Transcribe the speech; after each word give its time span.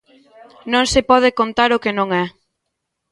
Non 0.73 0.85
se 0.93 1.01
pode 1.09 1.35
contar 1.39 1.69
o 1.75 1.81
que 1.83 1.95
non 1.97 2.09
é. 2.23 2.25